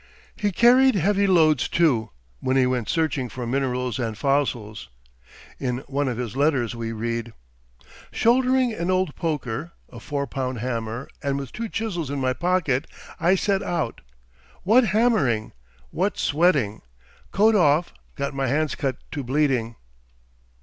[0.35, 2.09] He carried heavy loads, too,
[2.39, 4.89] when he went searching for minerals and fossils.
[5.59, 7.33] In one of his letters we read:
[8.11, 12.87] "Shouldering an old poker, a four pound hammer, and with two chisels in my pocket,
[13.19, 14.01] I set out....
[14.63, 15.51] What hammering!
[15.91, 16.81] what sweating!
[17.31, 19.75] Coat off; got my hands cut to bleeding."